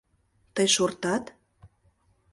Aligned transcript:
Тый 0.55 0.67
шортат? 0.75 1.23